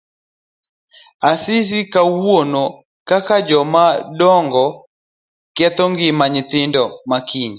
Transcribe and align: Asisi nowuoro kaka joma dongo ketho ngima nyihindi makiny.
Asisi 1.29 1.79
nowuoro 1.93 2.63
kaka 3.09 3.35
joma 3.49 3.83
dongo 4.19 4.65
ketho 5.55 5.85
ngima 5.91 6.25
nyihindi 6.33 6.81
makiny. 7.09 7.49